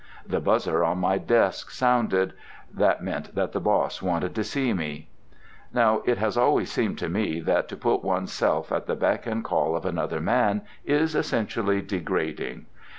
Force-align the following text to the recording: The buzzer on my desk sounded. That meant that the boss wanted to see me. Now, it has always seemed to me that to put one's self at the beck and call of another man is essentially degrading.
The 0.25 0.39
buzzer 0.39 0.83
on 0.83 0.97
my 0.97 1.19
desk 1.19 1.69
sounded. 1.69 2.33
That 2.73 3.03
meant 3.03 3.35
that 3.35 3.51
the 3.51 3.59
boss 3.59 4.01
wanted 4.01 4.33
to 4.33 4.43
see 4.43 4.73
me. 4.73 5.09
Now, 5.75 6.01
it 6.05 6.17
has 6.17 6.35
always 6.37 6.71
seemed 6.71 6.97
to 6.97 7.07
me 7.07 7.39
that 7.41 7.69
to 7.69 7.77
put 7.77 8.03
one's 8.03 8.33
self 8.33 8.71
at 8.71 8.87
the 8.87 8.95
beck 8.95 9.27
and 9.27 9.43
call 9.43 9.75
of 9.75 9.85
another 9.85 10.19
man 10.19 10.63
is 10.87 11.13
essentially 11.13 11.83
degrading. 11.83 12.65